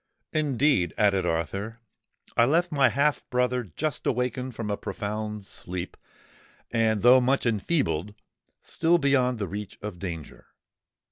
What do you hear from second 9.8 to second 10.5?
danger.